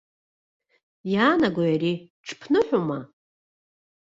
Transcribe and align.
Иаанагои 1.13 1.69
ари, 1.75 1.93
ҽԥныҳәоума? 2.25 2.99